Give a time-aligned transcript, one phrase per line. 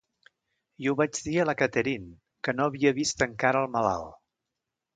[0.85, 2.09] I ho vaig dir a la Catherine,
[2.49, 4.21] que no havia vist encara el malalt...